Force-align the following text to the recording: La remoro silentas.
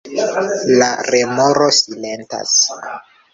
La 0.79 0.87
remoro 1.09 1.67
silentas. 1.81 2.57